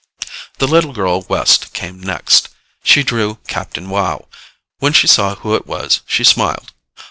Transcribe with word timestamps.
The 0.57 0.67
little 0.67 0.93
girl 0.93 1.21
West 1.29 1.73
came 1.73 1.99
next. 2.01 2.49
She 2.83 3.03
drew 3.03 3.37
Captain 3.47 3.87
Wow. 3.87 4.29
When 4.79 4.93
she 4.93 5.05
saw 5.05 5.35
who 5.35 5.53
it 5.53 5.67
was, 5.67 6.01
she 6.07 6.23
smiled. 6.23 6.73